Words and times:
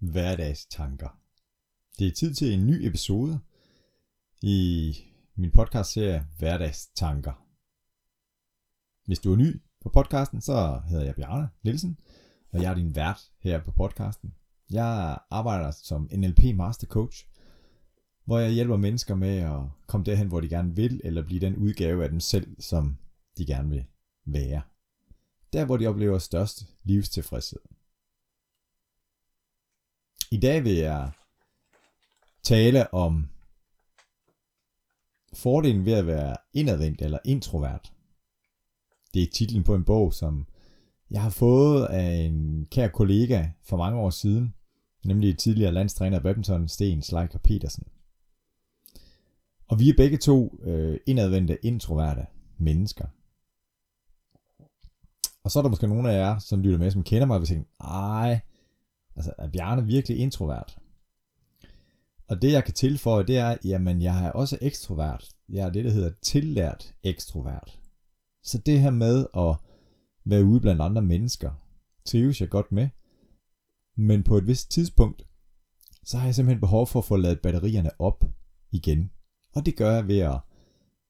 Hverdagstanker. 0.00 1.18
Det 1.98 2.06
er 2.06 2.12
tid 2.12 2.34
til 2.34 2.52
en 2.52 2.66
ny 2.66 2.86
episode 2.86 3.40
i 4.42 4.96
min 5.34 5.50
podcast-serie 5.50 6.26
Hverdagstanker. 6.38 7.32
Hvis 9.06 9.18
du 9.18 9.32
er 9.32 9.36
ny 9.36 9.60
på 9.80 9.88
podcasten, 9.88 10.40
så 10.40 10.80
hedder 10.88 11.04
jeg 11.04 11.14
Bjarne 11.14 11.48
Nielsen, 11.62 11.98
og 12.52 12.62
jeg 12.62 12.70
er 12.70 12.74
din 12.74 12.96
vært 12.96 13.30
her 13.38 13.62
på 13.62 13.70
podcasten. 13.70 14.34
Jeg 14.70 15.18
arbejder 15.30 15.70
som 15.70 16.08
NLP 16.12 16.42
Master 16.54 16.86
Coach, 16.86 17.26
hvor 18.26 18.38
jeg 18.38 18.50
hjælper 18.50 18.76
mennesker 18.76 19.14
med 19.14 19.38
at 19.38 19.60
komme 19.86 20.04
derhen, 20.04 20.28
hvor 20.28 20.40
de 20.40 20.48
gerne 20.48 20.76
vil, 20.76 21.00
eller 21.04 21.22
blive 21.22 21.40
den 21.40 21.56
udgave 21.56 22.04
af 22.04 22.10
dem 22.10 22.20
selv, 22.20 22.56
som 22.60 22.96
de 23.38 23.46
gerne 23.46 23.70
vil 23.70 23.84
være. 24.24 24.62
Der, 25.52 25.64
hvor 25.64 25.76
de 25.76 25.86
oplever 25.86 26.18
størst 26.18 26.66
livstilfredshed. 26.84 27.60
I 30.30 30.36
dag 30.36 30.64
vil 30.64 30.74
jeg 30.74 31.10
tale 32.42 32.94
om 32.94 33.28
fordelen 35.32 35.84
ved 35.84 35.92
at 35.92 36.06
være 36.06 36.36
indadvendt 36.52 37.02
eller 37.02 37.18
introvert. 37.24 37.92
Det 39.14 39.22
er 39.22 39.30
titlen 39.32 39.64
på 39.64 39.74
en 39.74 39.84
bog, 39.84 40.14
som 40.14 40.46
jeg 41.10 41.22
har 41.22 41.30
fået 41.30 41.86
af 41.86 42.10
en 42.10 42.66
kær 42.70 42.88
kollega 42.88 43.48
for 43.62 43.76
mange 43.76 43.98
år 43.98 44.10
siden, 44.10 44.54
nemlig 45.04 45.38
tidligere 45.38 45.72
landstræner 45.72 46.20
badminton 46.20 46.68
Sten 46.68 47.02
Sleiker 47.02 47.38
Petersen. 47.38 47.86
Og 49.68 49.78
vi 49.80 49.88
er 49.88 49.94
begge 49.96 50.16
to 50.16 50.60
øh, 50.62 51.00
indadvendte, 51.06 51.66
introverte 51.66 52.26
mennesker. 52.58 53.06
Og 55.44 55.50
så 55.50 55.58
er 55.58 55.62
der 55.62 55.70
måske 55.70 55.86
nogle 55.86 56.12
af 56.12 56.18
jer, 56.18 56.38
som 56.38 56.60
lytter 56.60 56.78
med, 56.78 56.90
som 56.90 57.02
kender 57.02 57.26
mig, 57.26 57.34
og 57.34 57.40
vil 57.40 57.48
tænke, 57.48 57.70
ej, 57.80 58.40
altså 59.16 59.32
er 59.38 59.48
Bjarne 59.48 59.86
virkelig 59.86 60.18
introvert? 60.18 60.78
Og 62.28 62.42
det 62.42 62.52
jeg 62.52 62.64
kan 62.64 62.74
tilføje, 62.74 63.26
det 63.26 63.36
er, 63.38 63.56
jamen 63.64 64.02
jeg 64.02 64.26
er 64.26 64.30
også 64.30 64.58
ekstrovert. 64.60 65.28
Jeg 65.48 65.66
er 65.66 65.70
det, 65.70 65.84
der 65.84 65.90
hedder 65.90 66.12
tillært 66.22 66.94
ekstrovert. 67.02 67.80
Så 68.42 68.58
det 68.58 68.80
her 68.80 68.90
med 68.90 69.26
at 69.36 69.56
være 70.24 70.44
ude 70.44 70.60
blandt 70.60 70.82
andre 70.82 71.02
mennesker, 71.02 71.52
trives 72.04 72.40
jeg 72.40 72.48
godt 72.48 72.72
med. 72.72 72.88
Men 73.96 74.22
på 74.22 74.36
et 74.36 74.46
vist 74.46 74.70
tidspunkt, 74.70 75.26
så 76.04 76.18
har 76.18 76.24
jeg 76.24 76.34
simpelthen 76.34 76.60
behov 76.60 76.86
for 76.86 76.98
at 76.98 77.04
få 77.04 77.16
lavet 77.16 77.40
batterierne 77.40 77.90
op 78.00 78.24
igen. 78.70 79.10
Og 79.56 79.66
det 79.66 79.76
gør 79.76 79.90
jeg 79.90 80.08
ved 80.08 80.18
at 80.18 80.38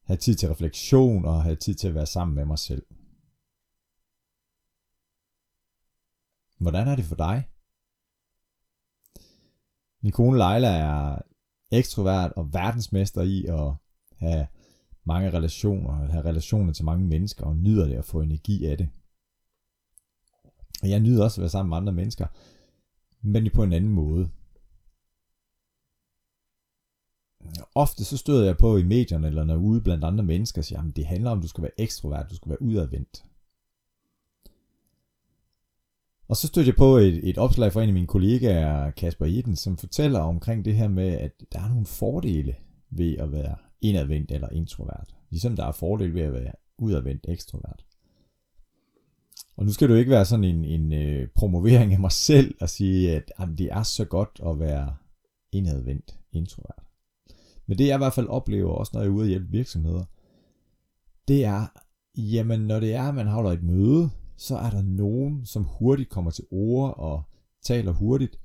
have 0.02 0.16
tid 0.16 0.34
til 0.34 0.48
refleksion 0.48 1.24
og 1.24 1.42
have 1.42 1.56
tid 1.56 1.74
til 1.74 1.88
at 1.88 1.94
være 1.94 2.06
sammen 2.06 2.34
med 2.34 2.44
mig 2.44 2.58
selv. 2.58 2.86
Hvordan 6.58 6.88
er 6.88 6.96
det 6.96 7.04
for 7.04 7.16
dig? 7.16 7.48
Min 10.02 10.12
kone 10.12 10.38
Leila 10.38 10.76
er 10.76 11.18
ekstrovert 11.70 12.32
og 12.32 12.52
verdensmester 12.52 13.22
i 13.22 13.44
at 13.44 13.74
have 14.16 14.46
mange 15.04 15.30
relationer, 15.30 15.90
at 15.90 16.12
have 16.12 16.24
relationer 16.24 16.72
til 16.72 16.84
mange 16.84 17.06
mennesker 17.06 17.44
og 17.44 17.56
nyder 17.56 17.86
det 17.86 17.94
at 17.94 18.04
få 18.04 18.20
energi 18.20 18.66
af 18.66 18.78
det. 18.78 18.88
Og 20.82 20.90
jeg 20.90 21.00
nyder 21.00 21.24
også 21.24 21.40
at 21.40 21.42
være 21.42 21.50
sammen 21.50 21.68
med 21.68 21.76
andre 21.76 21.92
mennesker, 21.92 22.26
men 23.20 23.50
på 23.54 23.62
en 23.62 23.72
anden 23.72 23.90
måde. 23.90 24.30
Ofte 27.74 28.04
så 28.04 28.16
støder 28.16 28.44
jeg 28.44 28.56
på 28.56 28.76
i 28.76 28.82
medierne, 28.82 29.26
eller 29.26 29.44
når 29.44 29.56
ude 29.56 29.80
blandt 29.80 30.04
andre 30.04 30.24
mennesker, 30.24 30.62
siger, 30.62 30.82
at 30.82 30.96
det 30.96 31.06
handler 31.06 31.30
om, 31.30 31.38
at 31.38 31.42
du 31.42 31.48
skal 31.48 31.62
være 31.62 31.80
ekstrovert, 31.80 32.30
du 32.30 32.36
skal 32.36 32.50
være 32.50 32.62
udadvendt. 32.62 33.24
Og 36.28 36.36
så 36.36 36.46
stødte 36.46 36.68
jeg 36.68 36.76
på 36.76 36.96
et, 36.96 37.28
et 37.28 37.38
opslag 37.38 37.72
fra 37.72 37.82
en 37.82 37.88
af 37.88 37.94
mine 37.94 38.06
kollegaer, 38.06 38.90
Kasper 38.90 39.26
Iden, 39.26 39.56
som 39.56 39.76
fortæller 39.76 40.20
omkring 40.20 40.64
det 40.64 40.74
her 40.74 40.88
med, 40.88 41.08
at 41.08 41.32
der 41.52 41.60
er 41.60 41.68
nogle 41.68 41.86
fordele 41.86 42.54
ved 42.90 43.16
at 43.16 43.32
være 43.32 43.56
indadvendt 43.80 44.32
eller 44.32 44.48
introvert. 44.48 45.14
Ligesom 45.30 45.56
der 45.56 45.64
er 45.64 45.72
fordele 45.72 46.14
ved 46.14 46.22
at 46.22 46.32
være 46.32 46.52
udadvendt 46.78 47.26
ekstrovert. 47.28 47.84
Og 49.56 49.64
nu 49.64 49.72
skal 49.72 49.88
du 49.88 49.94
ikke 49.94 50.10
være 50.10 50.24
sådan 50.24 50.44
en, 50.44 50.64
en 50.64 50.92
øh, 50.92 51.28
promovering 51.34 51.92
af 51.92 52.00
mig 52.00 52.12
selv 52.12 52.54
og 52.60 52.68
sige, 52.68 53.16
at 53.16 53.32
jamen, 53.40 53.58
det 53.58 53.66
er 53.72 53.82
så 53.82 54.04
godt 54.04 54.40
at 54.46 54.58
være 54.60 54.96
indadvendt 55.52 56.18
introvert. 56.32 56.85
Men 57.66 57.78
det 57.78 57.86
jeg 57.86 57.94
i 57.94 57.98
hvert 57.98 58.14
fald 58.14 58.26
oplever, 58.28 58.70
også 58.70 58.90
når 58.94 59.00
jeg 59.00 59.08
er 59.08 59.12
ude 59.12 59.24
og 59.24 59.28
hjælpe 59.28 59.50
virksomheder, 59.50 60.04
det 61.28 61.44
er, 61.44 61.66
jamen 62.16 62.60
når 62.60 62.80
det 62.80 62.94
er, 62.94 63.02
at 63.02 63.14
man 63.14 63.26
holder 63.26 63.50
et 63.50 63.62
møde, 63.62 64.10
så 64.36 64.56
er 64.56 64.70
der 64.70 64.82
nogen, 64.82 65.46
som 65.46 65.64
hurtigt 65.64 66.10
kommer 66.10 66.30
til 66.30 66.44
ord 66.50 66.94
og 66.98 67.22
taler 67.62 67.92
hurtigt 67.92 68.40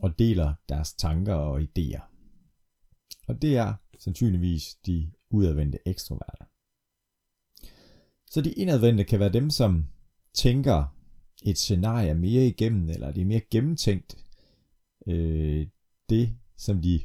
og 0.00 0.18
deler 0.18 0.54
deres 0.68 0.94
tanker 0.94 1.34
og 1.34 1.60
idéer. 1.60 2.02
Og 3.26 3.42
det 3.42 3.56
er 3.56 3.74
sandsynligvis 3.98 4.74
de 4.86 5.10
udadvendte 5.30 5.78
ekstroverte. 5.86 6.44
Så 8.30 8.40
de 8.40 8.52
indadvendte 8.52 9.04
kan 9.04 9.20
være 9.20 9.32
dem, 9.32 9.50
som 9.50 9.86
tænker 10.34 10.94
et 11.44 11.58
scenarie 11.58 12.14
mere 12.14 12.46
igennem, 12.46 12.88
eller 12.88 13.12
det 13.12 13.20
er 13.20 13.26
mere 13.26 13.40
gennemtænkt, 13.50 14.16
øh, 15.06 15.66
det 16.08 16.36
som 16.56 16.82
de 16.82 17.00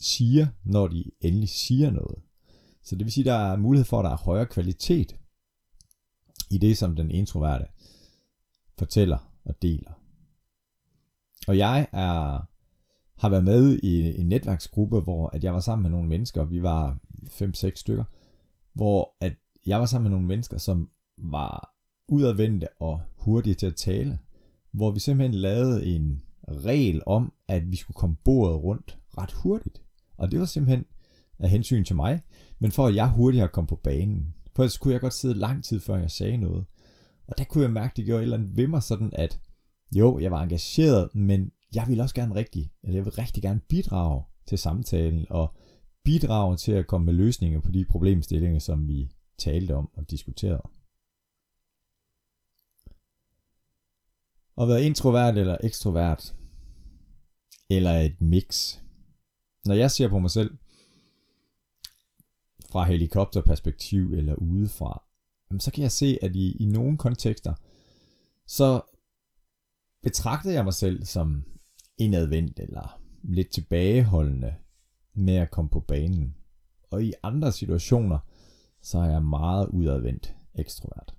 siger, 0.00 0.46
når 0.64 0.88
de 0.88 1.04
endelig 1.20 1.48
siger 1.48 1.90
noget. 1.90 2.18
Så 2.82 2.96
det 2.96 3.04
vil 3.04 3.12
sige, 3.12 3.22
at 3.22 3.26
der 3.26 3.52
er 3.52 3.56
mulighed 3.56 3.84
for, 3.84 3.98
at 3.98 4.04
der 4.04 4.10
er 4.10 4.16
højere 4.16 4.46
kvalitet 4.46 5.16
i 6.50 6.58
det, 6.58 6.78
som 6.78 6.96
den 6.96 7.10
introverte 7.10 7.64
fortæller 8.78 9.32
og 9.44 9.62
deler. 9.62 9.92
Og 11.48 11.58
jeg 11.58 11.88
er, 11.92 12.40
har 13.20 13.28
været 13.28 13.44
med 13.44 13.78
i 13.82 14.20
en 14.20 14.28
netværksgruppe, 14.28 15.00
hvor 15.00 15.28
at 15.28 15.44
jeg 15.44 15.54
var 15.54 15.60
sammen 15.60 15.82
med 15.82 15.90
nogle 15.90 16.08
mennesker, 16.08 16.44
vi 16.44 16.62
var 16.62 16.98
5-6 17.24 17.70
stykker, 17.74 18.04
hvor 18.72 19.16
at 19.20 19.34
jeg 19.66 19.80
var 19.80 19.86
sammen 19.86 20.10
med 20.10 20.10
nogle 20.10 20.26
mennesker, 20.26 20.58
som 20.58 20.90
var 21.18 21.74
udadvendte 22.08 22.68
og 22.80 23.00
hurtige 23.16 23.54
til 23.54 23.66
at 23.66 23.76
tale, 23.76 24.18
hvor 24.70 24.90
vi 24.90 25.00
simpelthen 25.00 25.34
lavede 25.34 25.86
en 25.86 26.22
regel 26.48 27.02
om, 27.06 27.32
at 27.48 27.70
vi 27.70 27.76
skulle 27.76 27.94
komme 27.94 28.16
bordet 28.24 28.62
rundt 28.62 28.98
ret 29.18 29.32
hurtigt. 29.32 29.81
Og 30.22 30.30
det 30.30 30.40
var 30.40 30.46
simpelthen 30.46 30.84
af 31.38 31.50
hensyn 31.50 31.84
til 31.84 31.96
mig, 31.96 32.20
men 32.58 32.72
for 32.72 32.86
at 32.86 32.94
jeg 32.94 33.10
hurtigere 33.10 33.48
kom 33.48 33.66
på 33.66 33.76
banen. 33.76 34.34
For 34.56 34.62
ellers 34.62 34.78
kunne 34.78 34.92
jeg 34.92 35.00
godt 35.00 35.14
sidde 35.14 35.34
lang 35.34 35.64
tid, 35.64 35.80
før 35.80 35.96
jeg 35.96 36.10
sagde 36.10 36.36
noget. 36.36 36.64
Og 37.26 37.38
der 37.38 37.44
kunne 37.44 37.64
jeg 37.64 37.72
mærke, 37.72 37.92
at 37.92 37.96
det 37.96 38.04
gjorde 38.04 38.18
et 38.18 38.22
eller 38.22 38.36
andet 38.36 38.56
ved 38.56 38.66
mig 38.66 38.82
sådan, 38.82 39.10
at 39.12 39.40
jo, 39.96 40.18
jeg 40.18 40.30
var 40.30 40.42
engageret, 40.42 41.14
men 41.14 41.52
jeg 41.74 41.84
ville 41.88 42.02
også 42.02 42.14
gerne 42.14 42.34
rigtig, 42.34 42.72
eller 42.82 42.96
jeg 42.96 43.04
vil 43.04 43.12
rigtig 43.12 43.42
gerne 43.42 43.60
bidrage 43.68 44.24
til 44.46 44.58
samtalen, 44.58 45.26
og 45.30 45.54
bidrage 46.04 46.56
til 46.56 46.72
at 46.72 46.86
komme 46.86 47.04
med 47.04 47.14
løsninger 47.14 47.60
på 47.60 47.70
de 47.70 47.84
problemstillinger, 47.84 48.58
som 48.58 48.88
vi 48.88 49.10
talte 49.38 49.74
om 49.74 49.90
og 49.94 50.10
diskuterede. 50.10 50.62
At 54.58 54.68
være 54.68 54.82
introvert 54.82 55.38
eller 55.38 55.56
ekstrovert, 55.62 56.34
eller 57.70 57.92
et 57.92 58.20
mix. 58.20 58.81
Når 59.64 59.74
jeg 59.74 59.90
ser 59.90 60.08
på 60.08 60.18
mig 60.18 60.30
selv, 60.30 60.58
fra 62.70 62.84
helikopterperspektiv 62.84 64.12
eller 64.12 64.34
udefra, 64.34 65.02
så 65.58 65.70
kan 65.70 65.82
jeg 65.82 65.92
se, 65.92 66.18
at 66.22 66.36
i, 66.36 66.56
i 66.56 66.66
nogle 66.66 66.98
kontekster, 66.98 67.54
så 68.46 68.80
betragter 70.02 70.50
jeg 70.50 70.64
mig 70.64 70.74
selv 70.74 71.04
som 71.04 71.44
indadvendt 71.98 72.60
eller 72.60 73.00
lidt 73.22 73.52
tilbageholdende 73.52 74.54
med 75.14 75.36
at 75.36 75.50
komme 75.50 75.70
på 75.70 75.80
banen. 75.80 76.36
Og 76.90 77.04
i 77.04 77.12
andre 77.22 77.52
situationer, 77.52 78.18
så 78.82 78.98
er 78.98 79.10
jeg 79.10 79.22
meget 79.22 79.66
udadvendt 79.66 80.34
ekstrovert. 80.54 81.14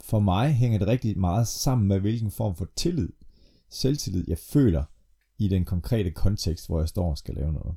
For 0.00 0.20
mig 0.20 0.52
hænger 0.52 0.78
det 0.78 0.88
rigtig 0.88 1.18
meget 1.18 1.48
sammen 1.48 1.88
med, 1.88 2.00
hvilken 2.00 2.30
form 2.30 2.56
for 2.56 2.68
tillid, 2.76 3.12
selvtillid 3.74 4.24
jeg 4.28 4.38
føler 4.38 4.84
i 5.38 5.48
den 5.48 5.64
konkrete 5.64 6.10
kontekst, 6.10 6.66
hvor 6.66 6.78
jeg 6.78 6.88
står 6.88 7.10
og 7.10 7.18
skal 7.18 7.34
lave 7.34 7.52
noget. 7.52 7.74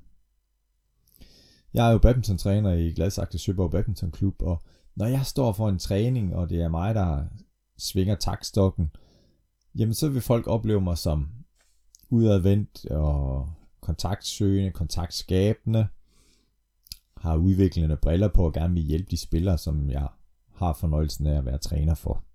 Jeg 1.74 1.88
er 1.88 1.92
jo 1.92 1.98
badminton-træner 1.98 2.74
i 2.74 2.92
Gladsaxe 2.92 3.38
Søborg 3.38 3.72
Badminton 3.72 4.12
Klub, 4.12 4.42
og 4.42 4.62
når 4.96 5.06
jeg 5.06 5.26
står 5.26 5.54
for 5.54 5.70
en 5.70 5.80
træning, 5.80 6.36
og 6.36 6.50
det 6.50 6.62
er 6.62 6.68
mig, 6.68 6.96
der 6.96 7.24
svinger 7.78 8.16
takstokken, 8.16 8.92
jamen 9.76 9.94
så 9.94 10.10
vil 10.10 10.22
folk 10.22 10.48
opleve 10.48 10.82
mig 10.82 10.98
som 10.98 11.30
udadvendt 12.10 12.86
og 12.86 13.50
kontaktsøgende, 13.82 14.72
kontaktskabende, 14.72 15.88
har 17.18 17.36
udviklende 17.36 17.98
briller 17.98 18.28
på 18.28 18.46
og 18.46 18.54
gerne 18.54 18.74
vil 18.74 18.84
hjælpe 18.84 19.12
de 19.12 19.18
spillere, 19.18 19.58
som 19.58 19.90
jeg 19.90 20.08
har 20.54 20.74
fornøjelsen 20.74 21.28
af 21.28 21.38
at 21.38 21.46
være 21.46 21.58
træner 21.58 21.96
for. 21.96 22.27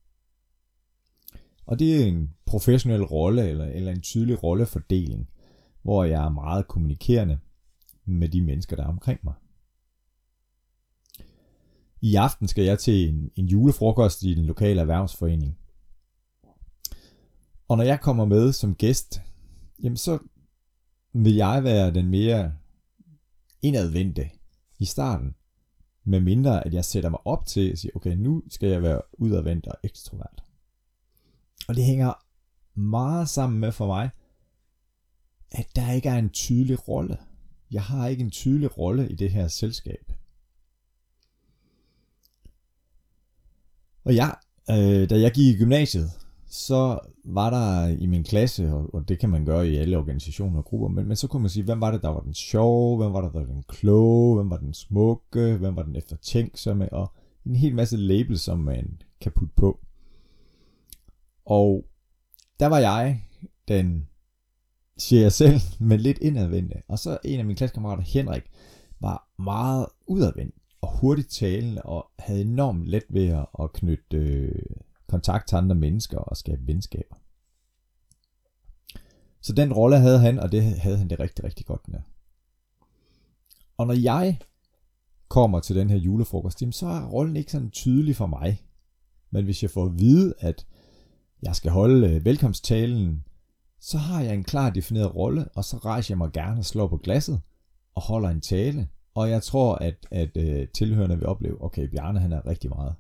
Og 1.67 1.79
det 1.79 2.03
er 2.03 2.07
en 2.07 2.35
professionel 2.47 3.03
rolle, 3.03 3.49
eller, 3.49 3.65
eller 3.65 3.93
en 3.93 4.01
tydelig 4.01 4.43
rollefordeling, 4.43 5.29
hvor 5.83 6.05
jeg 6.05 6.25
er 6.25 6.31
meget 6.31 6.69
kommunikerende, 6.69 7.39
med 8.05 8.29
de 8.29 8.41
mennesker, 8.41 8.77
der 8.77 8.83
er 8.83 8.89
omkring 8.89 9.21
mig. 9.25 9.35
i 12.01 12.15
aften 12.15 12.49
skal 12.49 12.65
jeg 12.65 12.79
til 12.79 13.09
en, 13.09 13.31
en 13.37 13.47
julefrokost 13.47 14.23
i 14.23 14.35
den 14.35 14.45
lokale 14.45 14.81
erhvervsforening. 14.81 15.59
Og 17.69 17.77
når 17.77 17.85
jeg 17.85 18.01
kommer 18.01 18.25
med 18.25 18.53
som 18.53 18.75
gæst, 18.75 19.23
jamen 19.83 19.97
så 19.97 20.19
vil 21.13 21.35
jeg 21.35 21.65
være 21.65 21.91
den 21.91 22.07
mere 22.07 22.53
indadvendte 23.63 24.31
i 24.79 24.85
starten. 24.85 25.35
Med 26.05 26.21
mindre 26.21 26.67
at 26.67 26.75
jeg 26.75 26.85
sætter 26.85 27.11
mig 27.11 27.27
op 27.27 27.47
til 27.47 27.71
at 27.71 27.79
sige, 27.79 27.97
okay, 27.97 28.13
nu 28.13 28.43
skal 28.49 28.69
jeg 28.69 28.83
være 28.83 29.01
udadvendt 29.13 29.67
og 29.67 29.75
ekstrovert. 29.83 30.43
Og 31.69 31.77
det 31.77 31.85
hænger 31.85 32.13
meget 32.81 33.29
sammen 33.29 33.61
med 33.61 33.73
for 33.73 33.87
mig, 33.87 34.11
at 35.51 35.67
der 35.77 35.93
ikke 35.93 36.09
er 36.09 36.19
en 36.19 36.31
tydelig 36.31 36.89
rolle. 36.89 37.19
Jeg 37.71 37.83
har 37.83 38.09
ikke 38.09 38.25
en 38.25 38.31
tydelig 38.31 38.79
rolle 38.79 39.09
i 39.09 39.15
det 39.15 39.31
her 39.31 39.49
selskab. 39.49 40.13
Og 44.05 44.15
ja, 44.15 44.29
øh, 44.71 45.11
da 45.11 45.21
jeg 45.21 45.33
gik 45.33 45.55
i 45.55 45.59
gymnasiet, 45.59 46.11
så 46.47 46.99
var 47.25 47.51
der 47.51 47.87
i 47.87 48.07
min 48.07 48.25
klasse, 48.25 48.73
og, 48.73 48.95
og 48.95 49.09
det 49.09 49.19
kan 49.19 49.29
man 49.29 49.45
gøre 49.45 49.69
i 49.69 49.77
alle 49.77 49.99
organisationer 49.99 50.59
og 50.59 50.65
grupper, 50.65 50.89
men, 50.89 51.07
men 51.07 51.17
så 51.17 51.29
kunne 51.29 51.43
man 51.43 51.51
sige, 51.51 51.65
hvem 51.65 51.81
var 51.81 51.91
det, 51.91 52.03
der 52.03 52.09
var 52.09 52.21
den 52.21 52.35
sjove, 52.35 52.97
hvem 52.97 53.13
var 53.13 53.21
det, 53.21 53.33
der 53.33 53.39
var 53.39 53.47
den 53.47 53.65
kloge, 53.69 54.37
hvem 54.37 54.51
var 54.51 54.57
den 54.57 54.75
smukke, 54.75 55.57
hvem 55.57 55.77
var 55.77 55.83
den 55.83 55.97
eftertænksomme, 55.97 56.93
og 56.93 57.13
en 57.47 57.57
hel 57.57 57.75
masse 57.75 57.97
labels, 57.97 58.41
som 58.41 58.59
man 58.59 59.03
kan 59.21 59.33
putte 59.33 59.55
på. 59.57 59.81
Og 61.45 61.87
der 62.61 62.67
var 62.67 62.79
jeg 62.79 63.25
den, 63.69 64.09
siger 64.99 65.23
jeg 65.23 65.33
selv, 65.33 65.61
men 65.89 66.01
lidt 66.01 66.19
indadvendte. 66.19 66.83
Og 66.89 66.99
så 66.99 67.19
en 67.25 67.39
af 67.39 67.45
mine 67.45 67.57
klassekammerater, 67.57 68.03
Henrik, 68.03 68.43
var 69.01 69.29
meget 69.39 69.87
udadvendt 70.07 70.55
og 70.81 70.99
hurtigt 70.99 71.31
talende, 71.31 71.83
og 71.83 72.11
havde 72.19 72.41
enormt 72.41 72.87
let 72.87 73.05
ved 73.09 73.45
at, 73.61 73.73
knytte 73.73 74.17
øh, 74.17 74.63
kontakt 75.09 75.49
til 75.49 75.57
andre 75.57 75.75
mennesker 75.75 76.19
og 76.19 76.37
skabe 76.37 76.67
venskaber. 76.67 77.17
Så 79.41 79.53
den 79.53 79.73
rolle 79.73 79.99
havde 79.99 80.19
han, 80.19 80.39
og 80.39 80.53
det 80.53 80.63
havde 80.63 80.99
han 80.99 81.11
det 81.11 81.21
rigtig, 81.21 81.45
rigtig 81.45 81.67
godt 81.67 81.89
med. 81.89 82.01
Og 83.77 83.87
når 83.87 83.95
jeg 83.95 84.39
kommer 85.29 85.61
til 85.61 85.77
den 85.77 85.91
her 85.91 85.97
julefrokost, 85.97 86.63
så 86.71 86.87
er 86.87 87.07
rollen 87.07 87.37
ikke 87.37 87.53
sådan 87.53 87.71
tydelig 87.71 88.17
for 88.17 88.27
mig. 88.27 88.63
Men 89.31 89.45
hvis 89.45 89.63
jeg 89.63 89.71
får 89.71 89.87
at 89.87 89.99
vide, 89.99 90.35
at 90.39 90.67
jeg 91.43 91.57
skal 91.57 91.71
holde 91.71 92.15
øh, 92.15 92.25
velkomsttalen, 92.25 93.25
så 93.81 93.99
har 93.99 94.23
jeg 94.23 94.35
en 94.35 94.45
klar 94.45 94.71
defineret 94.71 95.15
rolle, 95.15 95.49
og 95.55 95.65
så 95.65 95.77
rejser 95.77 96.15
jeg 96.15 96.19
mig 96.19 96.33
gerne 96.33 96.61
og 96.61 96.65
slår 96.65 96.87
på 96.87 96.97
glasset 96.97 97.41
og 97.95 98.03
holder 98.03 98.29
en 98.29 98.41
tale. 98.41 98.89
Og 99.15 99.31
jeg 99.31 99.43
tror, 99.43 99.75
at, 99.75 100.07
at 100.11 100.37
øh, 100.37 100.69
tilhørende 100.69 101.17
vil 101.17 101.27
opleve, 101.27 101.65
okay, 101.65 101.89
Bjarne 101.89 102.21
han 102.21 102.33
er 102.33 102.47
rigtig 102.47 102.71
meget 102.71 102.95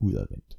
udadvendt. 0.00 0.58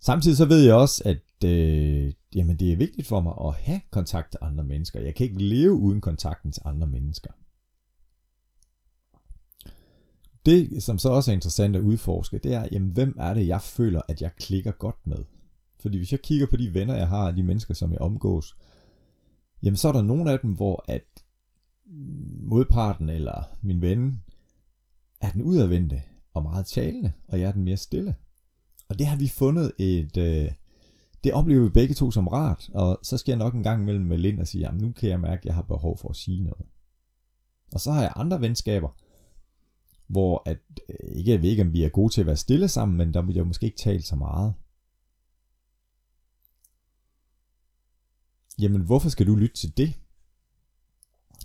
Samtidig 0.00 0.36
så 0.36 0.44
ved 0.44 0.64
jeg 0.64 0.74
også, 0.74 1.02
at 1.04 1.48
øh, 1.48 2.12
jamen 2.34 2.56
det 2.56 2.72
er 2.72 2.76
vigtigt 2.76 3.08
for 3.08 3.20
mig 3.20 3.34
at 3.44 3.54
have 3.54 3.80
kontakt 3.90 4.30
til 4.30 4.38
andre 4.42 4.64
mennesker. 4.64 5.00
Jeg 5.00 5.14
kan 5.14 5.24
ikke 5.24 5.42
leve 5.42 5.72
uden 5.72 6.00
kontakten 6.00 6.52
til 6.52 6.62
andre 6.64 6.86
mennesker. 6.86 7.30
Det, 10.48 10.82
som 10.82 10.98
så 10.98 11.08
også 11.08 11.30
er 11.30 11.34
interessant 11.34 11.76
at 11.76 11.82
udforske, 11.82 12.38
det 12.38 12.54
er, 12.54 12.68
jamen, 12.72 12.90
hvem 12.90 13.16
er 13.18 13.34
det, 13.34 13.46
jeg 13.46 13.62
føler, 13.62 14.00
at 14.08 14.22
jeg 14.22 14.30
klikker 14.36 14.72
godt 14.72 15.06
med? 15.06 15.24
Fordi 15.80 15.98
hvis 15.98 16.12
jeg 16.12 16.20
kigger 16.20 16.46
på 16.46 16.56
de 16.56 16.74
venner, 16.74 16.96
jeg 16.96 17.08
har, 17.08 17.30
de 17.30 17.42
mennesker, 17.42 17.74
som 17.74 17.92
jeg 17.92 18.00
omgås, 18.00 18.56
jamen 19.62 19.76
så 19.76 19.88
er 19.88 19.92
der 19.92 20.02
nogle 20.02 20.32
af 20.32 20.38
dem, 20.40 20.50
hvor 20.52 20.84
at 20.88 21.04
modparten 22.40 23.08
eller 23.08 23.42
min 23.62 23.80
ven 23.80 24.22
er 25.20 25.30
den 25.30 25.42
udadvendte 25.42 26.02
og 26.34 26.42
meget 26.42 26.66
talende, 26.66 27.12
og 27.28 27.40
jeg 27.40 27.48
er 27.48 27.52
den 27.52 27.64
mere 27.64 27.76
stille. 27.76 28.14
Og 28.88 28.98
det 28.98 29.06
har 29.06 29.16
vi 29.16 29.28
fundet 29.28 29.72
et... 29.78 30.16
Øh, 30.16 30.52
det 31.24 31.32
oplever 31.32 31.64
vi 31.64 31.68
begge 31.68 31.94
to 31.94 32.10
som 32.10 32.28
rart, 32.28 32.70
og 32.74 32.98
så 33.02 33.18
skal 33.18 33.32
jeg 33.32 33.38
nok 33.38 33.54
en 33.54 33.62
gang 33.62 33.82
imellem 33.82 34.04
med 34.04 34.24
ind 34.24 34.40
og 34.40 34.46
sige, 34.46 34.60
jamen 34.60 34.80
nu 34.80 34.92
kan 34.92 35.08
jeg 35.08 35.20
mærke, 35.20 35.40
at 35.40 35.44
jeg 35.44 35.54
har 35.54 35.62
behov 35.62 35.98
for 35.98 36.08
at 36.08 36.16
sige 36.16 36.42
noget. 36.42 36.66
Og 37.72 37.80
så 37.80 37.92
har 37.92 38.02
jeg 38.02 38.12
andre 38.16 38.40
venskaber, 38.40 38.88
hvor 40.08 40.42
at, 40.46 40.58
øh, 40.88 41.16
ikke 41.16 41.30
jeg 41.30 41.42
ved 41.42 41.50
ikke, 41.50 41.62
om 41.62 41.72
vi 41.72 41.84
er 41.84 41.88
gode 41.88 42.12
til 42.14 42.20
at 42.20 42.26
være 42.26 42.36
stille 42.36 42.68
sammen, 42.68 42.98
men 42.98 43.14
der 43.14 43.22
vil 43.22 43.34
jeg 43.34 43.46
måske 43.46 43.66
ikke 43.66 43.78
tale 43.78 44.02
så 44.02 44.16
meget. 44.16 44.54
Jamen, 48.58 48.80
hvorfor 48.80 49.08
skal 49.08 49.26
du 49.26 49.34
lytte 49.34 49.56
til 49.56 49.76
det? 49.76 49.98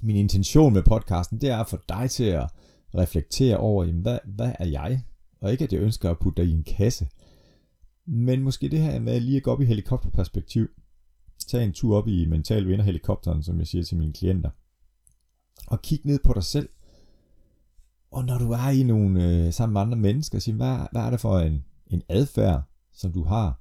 Min 0.02 0.16
intention 0.16 0.74
med 0.74 0.84
podcasten, 0.84 1.42
det 1.42 1.50
er 1.50 1.58
at 1.58 1.70
få 1.70 1.78
dig 1.90 2.10
til 2.12 2.24
at 2.24 2.50
reflektere 2.96 3.58
over, 3.58 3.84
jamen, 3.84 4.02
hvad, 4.02 4.20
hvad 4.26 4.54
er 4.60 4.66
jeg? 4.66 5.04
Og 5.42 5.52
ikke 5.52 5.64
at 5.64 5.74
jeg 5.74 5.82
ønsker 5.82 6.10
at 6.10 6.20
putte 6.20 6.42
dig 6.42 6.50
i 6.50 6.54
en 6.54 6.64
kasse. 6.64 7.08
Men 8.06 8.42
måske 8.42 8.70
det 8.70 8.80
her 8.80 9.00
med 9.00 9.20
lige 9.20 9.38
at 9.38 9.44
gå 9.44 9.52
op 9.52 9.62
i 9.62 9.66
helikopterperspektiv. 9.66 10.68
Tag 11.48 11.64
en 11.64 11.74
tur 11.74 11.98
op 11.98 12.08
i 12.08 12.26
mental 12.26 12.68
vinderhelikopteren, 12.68 13.44
som 13.44 13.60
jeg 13.60 13.68
siger 13.68 13.84
til 13.84 13.98
mine 13.98 14.14
klienter. 14.14 14.50
Og 15.68 15.82
kig 15.82 16.02
ned 16.04 16.20
på 16.24 16.34
dig 16.34 16.44
selv. 16.44 16.70
Og 18.14 18.26
når 18.26 18.38
du 18.38 18.52
er 18.52 18.70
i 18.70 18.84
nogle 18.84 19.46
øh, 19.46 19.54
sammen 19.54 19.74
med 19.74 19.82
andre 19.82 19.98
mennesker, 19.98 20.40
sig, 20.40 20.54
hvad, 20.54 20.78
hvad 20.92 21.02
er 21.02 21.10
det 21.10 21.20
for 21.20 21.40
en, 21.40 21.66
en 21.88 22.02
adfærd, 22.10 22.62
som 22.94 23.12
du 23.12 23.24
har? 23.24 23.60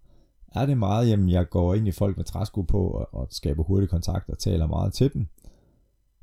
Er 0.54 0.66
det 0.66 0.78
meget, 0.78 1.08
jamen 1.08 1.28
jeg 1.28 1.48
går 1.48 1.74
ind 1.74 1.88
i 1.88 1.92
folk 1.92 2.16
med 2.16 2.24
træsko 2.24 2.62
på 2.62 2.86
og, 2.88 3.14
og 3.14 3.28
skaber 3.30 3.62
hurtig 3.62 3.88
kontakt 3.88 4.30
og 4.30 4.38
taler 4.38 4.66
meget 4.66 4.92
til 4.92 5.12
dem? 5.12 5.26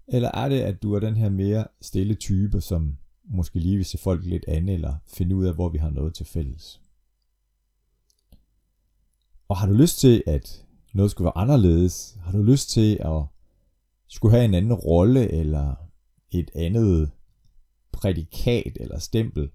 Eller 0.07 0.31
er 0.33 0.49
det, 0.49 0.59
at 0.59 0.83
du 0.83 0.93
er 0.93 0.99
den 0.99 1.15
her 1.15 1.29
mere 1.29 1.65
stille 1.81 2.15
type, 2.15 2.61
som 2.61 2.97
måske 3.23 3.59
lige 3.59 3.75
vil 3.75 3.85
se 3.85 3.97
folk 3.97 4.25
lidt 4.25 4.45
an, 4.47 4.69
eller 4.69 4.95
finde 5.07 5.35
ud 5.35 5.45
af, 5.45 5.53
hvor 5.53 5.69
vi 5.69 5.77
har 5.77 5.89
noget 5.89 6.13
til 6.13 6.25
fælles? 6.25 6.81
Og 9.47 9.57
har 9.57 9.67
du 9.67 9.73
lyst 9.73 9.99
til, 9.99 10.23
at 10.27 10.65
noget 10.93 11.11
skulle 11.11 11.25
være 11.25 11.37
anderledes? 11.37 12.17
Har 12.21 12.31
du 12.31 12.43
lyst 12.43 12.69
til 12.69 12.97
at 13.01 13.23
skulle 14.07 14.31
have 14.31 14.45
en 14.45 14.53
anden 14.53 14.73
rolle, 14.73 15.31
eller 15.31 15.75
et 16.31 16.51
andet 16.55 17.11
prædikat 18.01 18.77
eller 18.79 18.99
stempel 18.99 19.51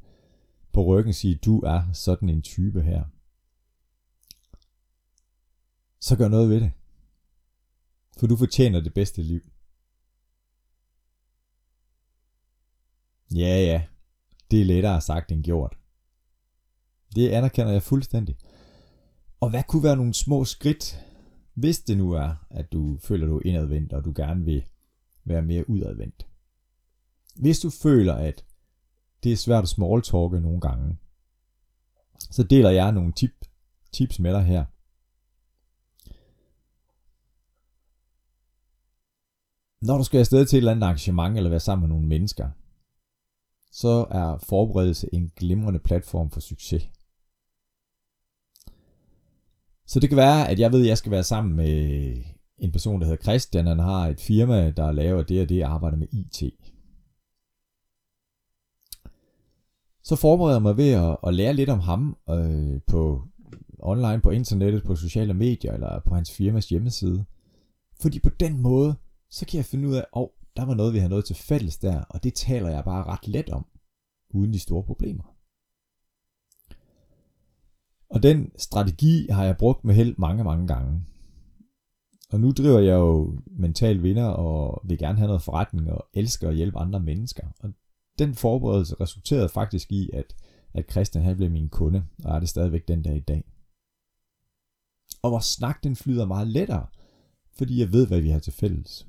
på 0.72 0.84
ryggen 0.84 1.12
sige, 1.12 1.34
du 1.34 1.60
er 1.60 1.92
sådan 1.92 2.28
en 2.28 2.42
type 2.42 2.82
her? 2.82 3.04
Så 6.00 6.16
gør 6.16 6.28
noget 6.28 6.50
ved 6.50 6.60
det. 6.60 6.72
For 8.18 8.26
du 8.26 8.36
fortjener 8.36 8.80
det 8.80 8.94
bedste 8.94 9.22
liv. 9.22 9.40
Ja, 13.34 13.62
ja. 13.62 13.84
Det 14.50 14.60
er 14.60 14.64
lettere 14.64 15.00
sagt 15.00 15.32
end 15.32 15.44
gjort. 15.44 15.78
Det 17.14 17.28
anerkender 17.28 17.72
jeg 17.72 17.82
fuldstændig. 17.82 18.36
Og 19.40 19.50
hvad 19.50 19.62
kunne 19.68 19.82
være 19.82 19.96
nogle 19.96 20.14
små 20.14 20.44
skridt, 20.44 21.04
hvis 21.54 21.78
det 21.78 21.98
nu 21.98 22.12
er, 22.12 22.46
at 22.50 22.72
du 22.72 22.98
føler, 23.02 23.26
du 23.26 23.36
er 23.36 23.46
indadvendt, 23.46 23.92
og 23.92 24.04
du 24.04 24.12
gerne 24.16 24.44
vil 24.44 24.64
være 25.24 25.42
mere 25.42 25.70
udadvendt. 25.70 26.26
Hvis 27.34 27.60
du 27.60 27.70
føler, 27.70 28.14
at 28.14 28.44
det 29.22 29.32
er 29.32 29.36
svært 29.36 29.62
at 29.62 29.68
smalltalke 29.68 30.40
nogle 30.40 30.60
gange, 30.60 30.98
så 32.18 32.42
deler 32.42 32.70
jeg 32.70 32.92
nogle 32.92 33.12
tip, 33.12 33.30
tips 33.92 34.18
med 34.18 34.32
dig 34.32 34.44
her. 34.44 34.64
Når 39.86 39.98
du 39.98 40.04
skal 40.04 40.18
afsted 40.18 40.46
til 40.46 40.56
et 40.56 40.58
eller 40.58 40.72
andet 40.72 40.82
arrangement, 40.82 41.36
eller 41.36 41.50
være 41.50 41.60
sammen 41.60 41.88
med 41.88 41.94
nogle 41.96 42.08
mennesker, 42.08 42.50
så 43.72 44.06
er 44.10 44.38
forberedelse 44.38 45.08
en 45.12 45.32
glimrende 45.36 45.78
platform 45.78 46.30
for 46.30 46.40
succes. 46.40 46.88
Så 49.86 50.00
det 50.00 50.08
kan 50.08 50.16
være, 50.16 50.48
at 50.48 50.58
jeg 50.58 50.72
ved, 50.72 50.80
at 50.80 50.86
jeg 50.86 50.98
skal 50.98 51.10
være 51.10 51.24
sammen 51.24 51.56
med 51.56 52.16
en 52.58 52.72
person, 52.72 53.00
der 53.00 53.06
hedder 53.06 53.22
Christian. 53.22 53.66
Han 53.66 53.78
har 53.78 54.08
et 54.08 54.20
firma, 54.20 54.70
der 54.70 54.92
laver 54.92 55.22
det 55.22 55.42
og 55.42 55.48
det, 55.48 55.62
arbejder 55.62 55.96
med 55.96 56.08
IT. 56.12 56.42
Så 60.04 60.16
forbereder 60.16 60.54
jeg 60.54 60.62
mig 60.62 60.76
ved 60.76 60.90
at, 60.90 61.16
at 61.26 61.34
lære 61.34 61.54
lidt 61.54 61.70
om 61.70 61.80
ham 61.80 62.16
øh, 62.30 62.80
på 62.86 63.22
online, 63.78 64.20
på 64.20 64.30
internettet, 64.30 64.84
på 64.84 64.96
sociale 64.96 65.34
medier 65.34 65.72
eller 65.72 66.00
på 66.00 66.14
hans 66.14 66.32
firmas 66.32 66.68
hjemmeside. 66.68 67.24
Fordi 68.00 68.20
på 68.20 68.28
den 68.40 68.60
måde, 68.60 68.94
så 69.30 69.46
kan 69.46 69.56
jeg 69.56 69.64
finde 69.64 69.88
ud 69.88 69.94
af, 69.94 69.98
at 69.98 70.06
oh, 70.12 70.28
der 70.56 70.64
var 70.64 70.74
noget, 70.74 70.92
vi 70.92 70.98
havde 70.98 71.10
noget 71.10 71.24
til 71.24 71.36
fælles 71.36 71.78
der, 71.78 72.00
og 72.00 72.24
det 72.24 72.34
taler 72.34 72.68
jeg 72.68 72.84
bare 72.84 73.04
ret 73.04 73.28
let 73.28 73.50
om, 73.50 73.66
uden 74.30 74.52
de 74.52 74.58
store 74.58 74.82
problemer. 74.82 75.24
Og 78.10 78.22
den 78.22 78.50
strategi 78.58 79.26
har 79.30 79.44
jeg 79.44 79.56
brugt 79.56 79.84
med 79.84 79.94
held 79.94 80.14
mange, 80.18 80.44
mange 80.44 80.66
gange. 80.66 81.04
Og 82.32 82.40
nu 82.40 82.50
driver 82.50 82.78
jeg 82.78 82.94
jo 82.94 83.38
mental 83.46 84.02
vinder 84.02 84.26
og 84.26 84.82
vil 84.84 84.98
gerne 84.98 85.18
have 85.18 85.26
noget 85.26 85.42
forretning 85.42 85.90
og 85.90 86.06
elsker 86.14 86.48
at 86.48 86.56
hjælpe 86.56 86.78
andre 86.78 87.00
mennesker. 87.00 87.46
Og 87.58 87.70
den 88.18 88.34
forberedelse 88.34 88.94
resulterede 89.00 89.48
faktisk 89.48 89.92
i, 89.92 90.10
at, 90.12 90.36
at 90.74 90.90
Christian 90.90 91.24
han 91.24 91.36
blev 91.36 91.50
min 91.50 91.68
kunde, 91.68 92.04
og 92.24 92.34
er 92.34 92.40
det 92.40 92.48
stadigvæk 92.48 92.88
den 92.88 93.02
dag 93.02 93.16
i 93.16 93.20
dag. 93.20 93.44
Og 95.22 95.30
vores 95.30 95.44
snak 95.44 95.84
den 95.84 95.96
flyder 95.96 96.26
meget 96.26 96.48
lettere, 96.48 96.86
fordi 97.52 97.80
jeg 97.80 97.92
ved, 97.92 98.06
hvad 98.06 98.20
vi 98.20 98.30
har 98.30 98.38
til 98.38 98.52
fælles. 98.52 99.06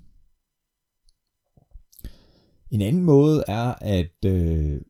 En 2.72 2.82
anden 2.82 3.04
måde 3.04 3.44
er, 3.48 3.76
at 3.82 4.26
øh, 4.26 4.82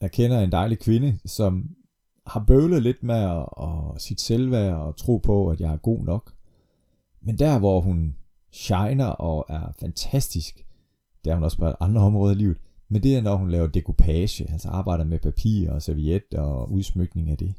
jeg 0.00 0.12
kender 0.12 0.40
en 0.40 0.52
dejlig 0.52 0.78
kvinde, 0.78 1.18
som 1.24 1.76
har 2.26 2.44
bøvlet 2.44 2.82
lidt 2.82 3.02
med 3.02 3.14
at, 3.14 3.46
at 3.62 4.02
sit 4.02 4.20
selvværd 4.20 4.74
og 4.74 4.96
tro 4.96 5.18
på, 5.18 5.48
at 5.48 5.60
jeg 5.60 5.72
er 5.72 5.76
god 5.76 6.04
nok. 6.04 6.34
Men 7.20 7.38
der, 7.38 7.58
hvor 7.58 7.80
hun 7.80 8.16
shiner 8.50 9.06
og 9.06 9.46
er 9.48 9.72
fantastisk, 9.80 10.66
det 11.24 11.30
er 11.30 11.34
hun 11.34 11.44
også 11.44 11.58
på 11.58 11.72
andre 11.80 12.02
områder 12.02 12.34
i 12.34 12.38
livet, 12.38 12.58
men 12.88 13.02
det 13.02 13.16
er, 13.16 13.22
når 13.22 13.36
hun 13.36 13.50
laver 13.50 13.66
dekopage, 13.66 14.50
altså 14.52 14.68
arbejder 14.68 15.04
med 15.04 15.18
papir 15.18 15.70
og 15.70 15.82
serviet 15.82 16.34
og 16.34 16.72
udsmykning 16.72 17.30
af 17.30 17.38
det. 17.38 17.54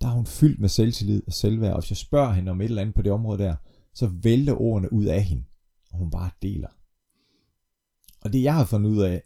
Der 0.00 0.08
er 0.08 0.12
hun 0.12 0.26
fyldt 0.26 0.60
med 0.60 0.68
selvtillid 0.68 1.22
og 1.26 1.32
selvværd, 1.32 1.72
og 1.72 1.80
hvis 1.80 1.90
jeg 1.90 1.96
spørger 1.96 2.32
hende 2.32 2.50
om 2.50 2.60
et 2.60 2.64
eller 2.64 2.82
andet 2.82 2.94
på 2.94 3.02
det 3.02 3.12
område 3.12 3.42
der, 3.42 3.56
så 3.94 4.06
vælter 4.06 4.60
ordene 4.60 4.92
ud 4.92 5.04
af 5.04 5.22
hende, 5.22 5.44
og 5.92 5.98
hun 5.98 6.10
bare 6.10 6.30
deler. 6.42 6.68
Og 8.20 8.32
det 8.32 8.42
jeg 8.42 8.54
har 8.54 8.64
fundet 8.64 8.90
ud 8.90 9.02
af 9.02 9.22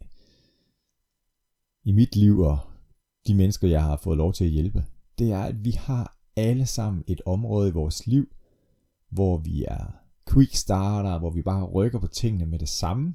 i 1.84 1.92
mit 1.92 2.16
liv 2.16 2.38
og 2.38 2.58
de 3.26 3.34
mennesker, 3.34 3.68
jeg 3.68 3.82
har 3.82 3.96
fået 3.96 4.16
lov 4.16 4.32
til 4.32 4.44
at 4.44 4.50
hjælpe, 4.50 4.84
det 5.18 5.32
er, 5.32 5.42
at 5.42 5.64
vi 5.64 5.70
har 5.70 6.16
alle 6.36 6.66
sammen 6.66 7.04
et 7.06 7.20
område 7.26 7.68
i 7.68 7.72
vores 7.72 8.06
liv, 8.06 8.28
hvor 9.10 9.38
vi 9.38 9.64
er 9.68 9.86
quick 10.30 10.54
starter, 10.54 11.18
hvor 11.18 11.30
vi 11.30 11.42
bare 11.42 11.64
rykker 11.64 11.98
på 11.98 12.06
tingene 12.06 12.46
med 12.46 12.58
det 12.58 12.68
samme, 12.68 13.14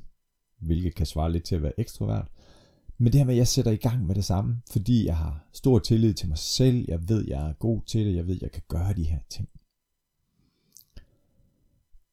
hvilket 0.60 0.96
kan 0.96 1.06
svare 1.06 1.32
lidt 1.32 1.44
til 1.44 1.56
at 1.56 1.64
være 1.64 1.80
ekstrovert. 1.80 2.28
Men 2.98 3.14
det 3.14 3.20
her 3.20 3.26
med, 3.26 3.34
at 3.34 3.38
jeg 3.38 3.48
sætter 3.48 3.72
i 3.72 3.76
gang 3.76 4.06
med 4.06 4.16
det 4.16 4.26
samme, 4.26 4.62
fordi 4.72 5.06
jeg 5.06 5.18
har 5.18 5.48
stor 5.54 5.80
tillid 5.80 6.14
til 6.14 6.28
mig 6.28 6.38
selv, 6.38 6.86
jeg 6.88 7.10
ved, 7.10 7.28
jeg 7.28 7.50
er 7.50 7.54
god 7.54 7.82
til 7.82 8.06
det, 8.06 8.16
jeg 8.16 8.28
ved, 8.28 8.38
jeg 8.42 8.52
kan 8.52 8.64
gøre 8.68 8.94
de 8.94 9.04
her 9.04 9.20
ting. 9.30 9.50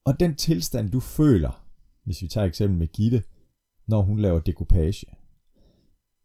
Og 0.05 0.21
den 0.21 0.37
tilstand, 0.37 0.91
du 0.91 1.01
føler, 1.01 1.67
hvis 2.05 2.23
vi 2.23 2.29
tager 2.29 2.47
eksempel 2.47 2.79
med 2.79 2.87
Gitte, 2.87 3.23
når 3.87 4.03
hun 4.03 4.19
laver 4.19 4.41
dekopage, 4.41 5.07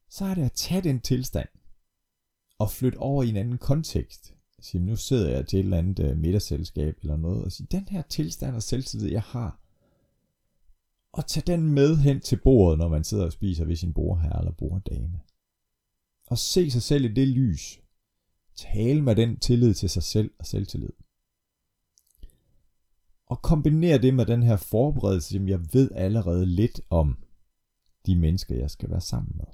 så 0.10 0.26
er 0.26 0.34
det 0.34 0.44
at 0.44 0.52
tage 0.52 0.82
den 0.82 1.00
tilstand 1.00 1.50
og 2.60 2.72
flytte 2.72 2.98
over 2.98 3.24
i 3.24 3.30
en 3.30 3.36
anden 3.36 3.58
kontekst. 3.58 4.34
Sige, 4.60 4.82
nu 4.82 4.96
sidder 4.96 5.30
jeg 5.30 5.48
til 5.48 5.60
et 5.60 5.64
eller 5.64 5.78
andet 5.78 6.00
øh, 6.00 6.18
middagsselskab 6.18 6.98
eller 7.02 7.18
noget, 7.18 7.44
og 7.44 7.52
sige, 7.52 7.68
den 7.72 7.88
her 7.88 8.02
tilstand 8.02 8.56
og 8.56 8.64
selvtillid, 8.64 9.12
jeg 9.12 9.22
har, 9.22 9.61
og 11.14 11.28
tage 11.28 11.44
den 11.48 11.74
med 11.74 11.98
hen 11.98 12.20
til 12.20 12.40
bordet, 12.44 12.80
når 12.80 12.88
man 12.88 13.04
sidder 13.04 13.26
og 13.26 13.32
spiser 13.32 13.66
ved 13.66 13.76
sin 13.76 13.94
bordherre 13.94 14.40
eller 14.40 14.52
borddame. 14.52 15.20
Og 16.28 16.38
se 16.38 16.72
sig 16.72 16.82
selv 16.82 17.06
i 17.06 17.14
det 17.14 17.28
lys. 17.28 17.80
Tale 18.56 19.02
med 19.02 19.16
den 19.16 19.40
tillid 19.40 19.74
til 19.74 19.90
sig 19.90 20.04
selv 20.04 20.32
og 20.40 20.46
selvtillid. 20.46 20.94
Og 23.26 23.42
kombinere 23.42 23.98
det 23.98 24.14
med 24.14 24.26
den 24.26 24.44
her 24.44 24.58
forberedelse, 24.58 25.34
som 25.34 25.48
jeg 25.48 25.60
ved 25.74 25.92
allerede 25.96 26.46
lidt 26.46 26.82
om 26.90 27.18
de 28.06 28.16
mennesker, 28.16 28.56
jeg 28.56 28.72
skal 28.72 28.90
være 28.90 29.02
sammen 29.02 29.32
med. 29.36 29.46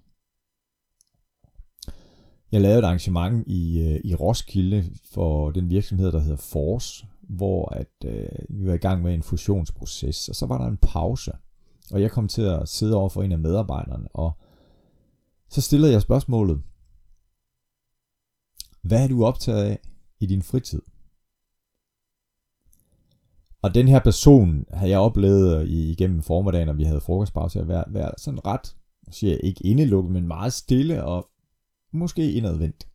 Jeg 2.51 2.61
lavede 2.61 2.79
et 2.79 2.83
arrangement 2.83 3.47
i, 3.47 3.79
øh, 3.81 4.01
i 4.03 4.15
Roskilde 4.15 4.91
for 5.05 5.51
den 5.51 5.69
virksomhed, 5.69 6.11
der 6.11 6.19
hedder 6.19 6.37
Force, 6.37 7.07
hvor 7.21 7.69
at, 7.69 7.91
øh, 8.05 8.29
vi 8.49 8.67
var 8.67 8.73
i 8.73 8.77
gang 8.77 9.01
med 9.01 9.13
en 9.13 9.23
fusionsproces, 9.23 10.29
og 10.29 10.35
så 10.35 10.45
var 10.45 10.57
der 10.57 10.67
en 10.67 10.77
pause. 10.77 11.31
Og 11.91 12.01
jeg 12.01 12.11
kom 12.11 12.27
til 12.27 12.41
at 12.41 12.69
sidde 12.69 12.95
over 12.95 13.09
for 13.09 13.23
en 13.23 13.31
af 13.31 13.39
medarbejderne, 13.39 14.07
og 14.13 14.31
så 15.49 15.61
stillede 15.61 15.91
jeg 15.91 16.01
spørgsmålet, 16.01 16.61
hvad 18.81 19.03
er 19.03 19.07
du 19.07 19.25
optaget 19.25 19.63
af 19.63 19.79
i 20.19 20.25
din 20.25 20.41
fritid? 20.41 20.81
Og 23.61 23.73
den 23.73 23.87
her 23.87 23.99
person 23.99 24.65
havde 24.73 24.91
jeg 24.91 24.99
oplevet 24.99 25.69
igennem 25.69 26.21
formiddagen, 26.21 26.67
når 26.67 26.73
vi 26.73 26.83
havde 26.83 27.01
frokostpause, 27.01 27.59
at 27.59 27.67
være, 27.67 27.83
være 27.87 28.11
sådan 28.17 28.45
ret, 28.45 28.75
siger 29.11 29.31
jeg 29.31 29.39
ikke 29.43 29.65
indelukket, 29.65 30.11
men 30.11 30.27
meget 30.27 30.53
stille 30.53 31.03
og 31.03 31.29
måske 31.93 32.31
indadvendt. 32.31 32.87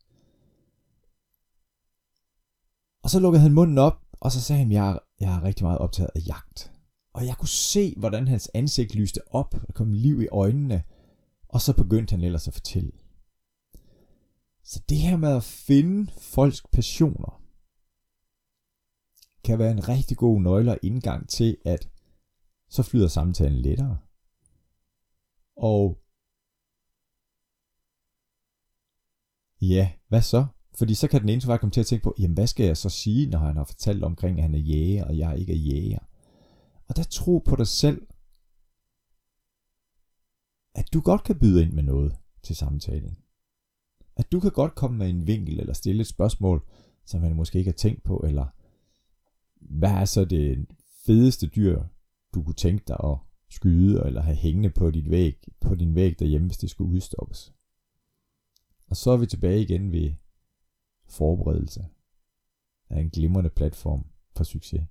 Og 3.02 3.10
så 3.10 3.20
lukkede 3.20 3.42
han 3.42 3.52
munden 3.52 3.78
op, 3.78 4.00
og 4.20 4.32
så 4.32 4.40
sagde 4.40 4.62
han, 4.62 4.72
jeg, 4.72 4.98
jeg 5.20 5.34
er 5.34 5.42
rigtig 5.42 5.64
meget 5.64 5.78
optaget 5.78 6.10
af 6.14 6.20
jagt. 6.26 6.71
Og 7.12 7.26
jeg 7.26 7.36
kunne 7.36 7.48
se, 7.48 7.94
hvordan 7.96 8.28
hans 8.28 8.50
ansigt 8.54 8.94
lyste 8.94 9.20
op, 9.34 9.54
og 9.68 9.74
kom 9.74 9.92
liv 9.92 10.22
i 10.22 10.28
øjnene, 10.28 10.84
og 11.48 11.60
så 11.60 11.76
begyndte 11.76 12.12
han 12.12 12.24
ellers 12.24 12.48
at 12.48 12.54
fortælle. 12.54 12.92
Så 14.64 14.82
det 14.88 14.98
her 14.98 15.16
med 15.16 15.36
at 15.36 15.44
finde 15.44 16.12
folks 16.20 16.62
passioner, 16.72 17.42
kan 19.44 19.58
være 19.58 19.70
en 19.70 19.88
rigtig 19.88 20.16
god 20.16 20.40
nøgle 20.40 20.70
og 20.70 20.78
indgang 20.82 21.28
til, 21.28 21.56
at 21.64 21.88
så 22.68 22.82
flyder 22.82 23.08
samtalen 23.08 23.58
lettere. 23.58 23.98
Og 25.56 25.98
ja, 29.60 29.92
hvad 30.08 30.22
så? 30.22 30.46
Fordi 30.74 30.94
så 30.94 31.08
kan 31.08 31.20
den 31.20 31.28
ene 31.28 31.40
komme 31.40 31.70
til 31.70 31.80
at 31.80 31.86
tænke 31.86 32.02
på, 32.02 32.14
jamen 32.18 32.34
hvad 32.34 32.46
skal 32.46 32.66
jeg 32.66 32.76
så 32.76 32.88
sige, 32.88 33.30
når 33.30 33.38
han 33.38 33.56
har 33.56 33.64
fortalt 33.64 34.04
omkring, 34.04 34.38
at 34.38 34.42
han 34.42 34.54
er 34.54 34.58
jæger, 34.58 35.04
og 35.04 35.18
jeg 35.18 35.38
ikke 35.38 35.52
er 35.52 35.56
jæger. 35.56 35.98
Og 36.92 36.96
der 36.96 37.02
tro 37.02 37.38
på 37.38 37.56
dig 37.56 37.66
selv, 37.66 38.06
at 40.74 40.92
du 40.92 41.00
godt 41.00 41.24
kan 41.24 41.38
byde 41.38 41.62
ind 41.62 41.72
med 41.72 41.82
noget 41.82 42.16
til 42.42 42.56
samtalen. 42.56 43.18
At 44.16 44.32
du 44.32 44.40
kan 44.40 44.50
godt 44.50 44.74
komme 44.74 44.98
med 44.98 45.08
en 45.08 45.26
vinkel 45.26 45.60
eller 45.60 45.72
stille 45.72 46.00
et 46.00 46.06
spørgsmål, 46.06 46.66
som 47.04 47.20
man 47.20 47.36
måske 47.36 47.58
ikke 47.58 47.70
har 47.70 47.76
tænkt 47.76 48.02
på, 48.02 48.16
eller 48.16 48.46
hvad 49.60 49.90
er 49.90 50.04
så 50.04 50.24
det 50.24 50.66
fedeste 51.06 51.46
dyr, 51.46 51.82
du 52.34 52.42
kunne 52.42 52.54
tænke 52.54 52.84
dig 52.88 52.96
at 53.04 53.18
skyde 53.50 54.02
eller 54.06 54.22
have 54.22 54.36
hængende 54.36 54.70
på, 54.70 54.90
dit 54.90 55.10
væg, 55.10 55.48
på 55.60 55.74
din 55.74 55.94
væg 55.94 56.18
derhjemme, 56.18 56.46
hvis 56.46 56.58
det 56.58 56.70
skulle 56.70 56.94
udstoppes. 56.94 57.54
Og 58.86 58.96
så 58.96 59.10
er 59.10 59.16
vi 59.16 59.26
tilbage 59.26 59.62
igen 59.62 59.92
ved 59.92 60.12
forberedelse 61.08 61.86
af 62.90 63.00
en 63.00 63.10
glimrende 63.10 63.50
platform 63.50 64.06
for 64.36 64.44
succes. 64.44 64.82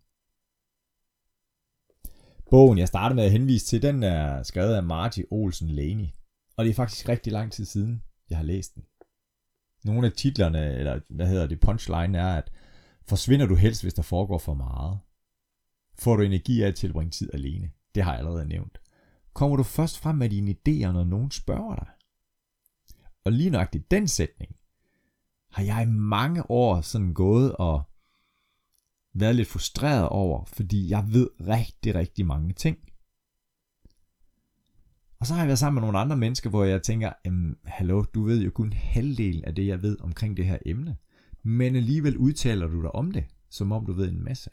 Bogen, 2.51 2.77
jeg 2.77 2.87
startede 2.87 3.15
med 3.15 3.23
at 3.23 3.31
henvise 3.31 3.65
til, 3.65 3.81
den 3.81 4.03
er 4.03 4.43
skrevet 4.43 4.75
af 4.75 4.83
Marty 4.83 5.21
Olsen 5.31 5.69
Laney. 5.69 6.07
Og 6.57 6.65
det 6.65 6.71
er 6.71 6.75
faktisk 6.75 7.09
rigtig 7.09 7.33
lang 7.33 7.51
tid 7.51 7.65
siden, 7.65 8.03
jeg 8.29 8.37
har 8.37 8.45
læst 8.45 8.75
den. 8.75 8.83
Nogle 9.85 10.07
af 10.07 10.13
titlerne, 10.13 10.73
eller 10.73 10.99
hvad 11.09 11.27
hedder 11.27 11.47
det, 11.47 11.59
punchline 11.59 12.17
er, 12.17 12.35
at 12.35 12.51
forsvinder 13.07 13.45
du 13.45 13.55
helst, 13.55 13.83
hvis 13.83 13.93
der 13.93 14.01
foregår 14.01 14.37
for 14.37 14.53
meget? 14.53 14.99
Får 15.99 16.15
du 16.15 16.23
energi 16.23 16.61
af 16.61 16.67
at 16.67 16.75
tilbringe 16.75 17.11
tid 17.11 17.29
alene? 17.33 17.71
Det 17.95 18.03
har 18.03 18.11
jeg 18.11 18.19
allerede 18.19 18.45
nævnt. 18.45 18.77
Kommer 19.33 19.57
du 19.57 19.63
først 19.63 19.99
frem 19.99 20.15
med 20.15 20.29
dine 20.29 20.51
idéer, 20.51 20.91
når 20.91 21.03
nogen 21.03 21.31
spørger 21.31 21.75
dig? 21.75 21.87
Og 23.25 23.31
lige 23.31 23.49
nøjagtigt 23.49 23.91
den 23.91 24.07
sætning, 24.07 24.55
har 25.51 25.63
jeg 25.63 25.83
i 25.83 25.91
mange 25.91 26.51
år 26.51 26.81
sådan 26.81 27.13
gået 27.13 27.55
og 27.55 27.90
været 29.13 29.35
lidt 29.35 29.47
frustreret 29.47 30.09
over, 30.09 30.45
fordi 30.45 30.89
jeg 30.89 31.05
ved 31.07 31.29
rigtig, 31.47 31.95
rigtig 31.95 32.25
mange 32.25 32.53
ting. 32.53 32.77
Og 35.19 35.27
så 35.27 35.33
har 35.33 35.41
jeg 35.41 35.47
været 35.47 35.59
sammen 35.59 35.75
med 35.75 35.87
nogle 35.87 35.99
andre 35.99 36.17
mennesker, 36.17 36.49
hvor 36.49 36.63
jeg 36.63 36.83
tænker, 36.83 37.11
hallo, 37.65 38.03
du 38.13 38.23
ved 38.23 38.41
jo 38.41 38.51
kun 38.51 38.73
halvdelen 38.73 39.45
af 39.45 39.55
det, 39.55 39.67
jeg 39.67 39.81
ved 39.81 39.97
omkring 40.01 40.37
det 40.37 40.45
her 40.45 40.57
emne. 40.65 40.97
Men 41.43 41.75
alligevel 41.75 42.17
udtaler 42.17 42.67
du 42.67 42.81
dig 42.81 42.95
om 42.95 43.11
det, 43.11 43.25
som 43.49 43.71
om 43.71 43.85
du 43.85 43.93
ved 43.93 44.09
en 44.09 44.23
masse. 44.23 44.49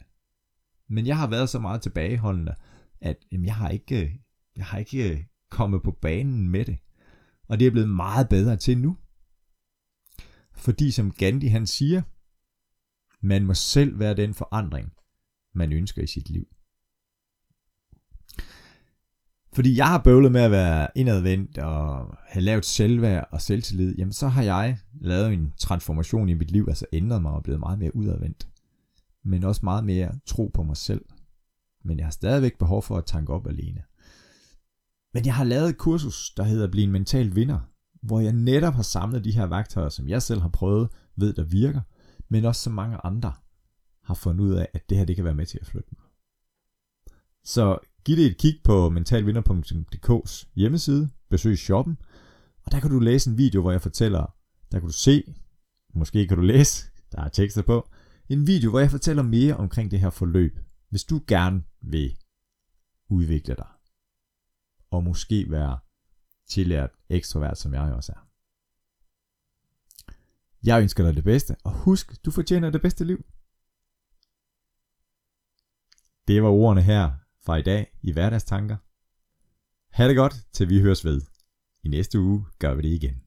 Men 0.89 1.07
jeg 1.07 1.17
har 1.17 1.27
været 1.27 1.49
så 1.49 1.59
meget 1.59 1.81
tilbageholdende, 1.81 2.55
at 3.01 3.17
jamen, 3.31 3.45
jeg 3.45 3.55
har 3.55 3.69
ikke, 3.69 4.21
jeg 4.55 4.65
har 4.65 4.77
ikke 4.77 5.11
øh, 5.11 5.23
kommet 5.49 5.83
på 5.83 5.91
banen 5.91 6.49
med 6.49 6.65
det. 6.65 6.77
Og 7.47 7.59
det 7.59 7.67
er 7.67 7.71
blevet 7.71 7.89
meget 7.89 8.29
bedre 8.29 8.57
til 8.57 8.77
nu. 8.77 8.97
Fordi 10.53 10.91
som 10.91 11.11
Gandhi 11.11 11.47
han 11.47 11.67
siger, 11.67 12.01
man 13.21 13.45
må 13.45 13.53
selv 13.53 13.99
være 13.99 14.13
den 14.13 14.33
forandring, 14.33 14.91
man 15.55 15.73
ønsker 15.73 16.01
i 16.01 16.07
sit 16.07 16.29
liv. 16.29 16.47
Fordi 19.53 19.77
jeg 19.77 19.87
har 19.87 19.97
bøvlet 20.03 20.31
med 20.31 20.41
at 20.41 20.51
være 20.51 20.87
indadvendt 20.95 21.57
og 21.57 22.15
have 22.27 22.43
lavet 22.43 22.65
selvværd 22.65 23.27
og 23.31 23.41
selvtillid, 23.41 23.95
jamen 23.97 24.13
så 24.13 24.27
har 24.27 24.43
jeg 24.43 24.77
lavet 25.01 25.33
en 25.33 25.53
transformation 25.57 26.29
i 26.29 26.33
mit 26.33 26.51
liv, 26.51 26.65
altså 26.67 26.85
ændret 26.93 27.21
mig 27.21 27.31
og 27.31 27.43
blevet 27.43 27.59
meget 27.59 27.79
mere 27.79 27.95
udadvendt. 27.95 28.47
Men 29.23 29.43
også 29.43 29.61
meget 29.63 29.83
mere 29.83 30.11
tro 30.25 30.51
på 30.53 30.63
mig 30.63 30.77
selv. 30.77 31.05
Men 31.85 31.97
jeg 31.97 32.05
har 32.05 32.11
stadigvæk 32.11 32.57
behov 32.57 32.83
for 32.83 32.97
at 32.97 33.05
tanke 33.05 33.33
op 33.33 33.47
alene. 33.47 33.81
Men 35.13 35.25
jeg 35.25 35.35
har 35.35 35.43
lavet 35.43 35.69
et 35.69 35.77
kursus, 35.77 36.33
der 36.37 36.43
hedder 36.43 36.71
Bliv 36.71 36.83
en 36.83 36.91
mental 36.91 37.35
vinder, 37.35 37.59
hvor 38.01 38.19
jeg 38.19 38.33
netop 38.33 38.73
har 38.73 38.83
samlet 38.83 39.23
de 39.23 39.31
her 39.31 39.45
værktøjer, 39.45 39.89
som 39.89 40.07
jeg 40.07 40.21
selv 40.21 40.41
har 40.41 40.49
prøvet, 40.49 40.89
ved 41.15 41.33
der 41.33 41.43
virker, 41.43 41.81
men 42.29 42.45
også 42.45 42.61
så 42.61 42.69
mange 42.69 42.97
andre 43.03 43.33
har 44.03 44.13
fundet 44.13 44.43
ud 44.45 44.53
af, 44.53 44.69
at 44.73 44.89
det 44.89 44.97
her 44.97 45.05
det 45.05 45.15
kan 45.15 45.25
være 45.25 45.33
med 45.33 45.45
til 45.45 45.59
at 45.61 45.67
flytte 45.67 45.89
mig. 45.91 46.01
Så 47.43 47.79
giv 48.05 48.17
det 48.17 48.25
et 48.25 48.37
kig 48.37 48.61
på 48.63 48.89
mentalvinder.dk's 48.89 50.51
hjemmeside, 50.55 51.09
besøg 51.29 51.57
shoppen, 51.57 51.97
og 52.65 52.71
der 52.71 52.79
kan 52.79 52.89
du 52.89 52.99
læse 52.99 53.29
en 53.29 53.37
video, 53.37 53.61
hvor 53.61 53.71
jeg 53.71 53.81
fortæller, 53.81 54.35
der 54.71 54.79
kan 54.79 54.87
du 54.87 54.93
se, 54.93 55.35
måske 55.93 56.27
kan 56.27 56.37
du 56.37 56.43
læse, 56.43 56.91
der 57.11 57.21
er 57.21 57.29
tekster 57.29 57.61
på, 57.61 57.89
en 58.29 58.47
video, 58.47 58.69
hvor 58.69 58.79
jeg 58.79 58.91
fortæller 58.91 59.23
mere 59.23 59.57
omkring 59.57 59.91
det 59.91 59.99
her 59.99 60.09
forløb, 60.09 60.59
hvis 60.89 61.03
du 61.03 61.21
gerne 61.27 61.63
vil 61.81 62.17
udvikle 63.09 63.55
dig. 63.55 63.67
og 64.91 65.03
måske 65.03 65.51
være 65.51 65.79
tillært 66.47 66.89
ekstrovert, 67.09 67.57
som 67.57 67.73
jeg 67.73 67.81
også 67.81 68.11
er. 68.11 68.28
Jeg 70.63 70.81
ønsker 70.81 71.03
dig 71.03 71.15
det 71.15 71.23
bedste, 71.23 71.55
og 71.63 71.71
husk, 71.71 72.25
du 72.25 72.31
fortjener 72.31 72.69
det 72.69 72.81
bedste 72.81 73.05
liv. 73.05 73.25
Det 76.27 76.43
var 76.43 76.49
ordene 76.49 76.81
her 76.81 77.11
fra 77.45 77.55
i 77.55 77.61
dag 77.61 77.97
i 78.01 78.11
hverdagstanker. 78.11 78.77
Ha' 79.89 80.07
det 80.07 80.15
godt, 80.15 80.35
til 80.53 80.69
vi 80.69 80.81
høres 80.81 81.05
ved. 81.05 81.21
I 81.83 81.87
næste 81.87 82.19
uge 82.19 82.45
gør 82.59 82.73
vi 82.73 82.81
det 82.81 82.89
igen. 82.89 83.23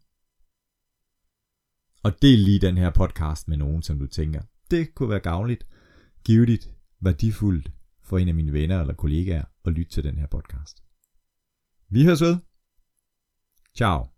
Og 2.03 2.23
del 2.23 2.39
lige 2.39 2.59
den 2.59 2.79
her 2.79 2.91
podcast 2.91 3.49
med 3.49 3.57
nogen, 3.57 3.83
som 3.83 3.99
du 3.99 4.07
tænker, 4.07 4.43
det 4.71 4.95
kunne 4.95 5.11
være 5.11 5.21
gavnligt, 5.21 5.67
givetigt, 6.25 6.75
værdifuldt 7.01 7.73
for 8.03 8.19
en 8.19 8.29
af 8.29 8.35
mine 8.35 8.53
venner 8.53 8.81
eller 8.81 8.95
kollegaer 8.95 9.45
at 9.65 9.73
lytte 9.73 9.93
til 9.93 10.05
den 10.05 10.19
her 10.19 10.27
podcast. 10.27 10.83
Vi 11.89 12.05
høres 12.05 12.21
ved. 12.21 12.37
Ciao. 13.77 14.12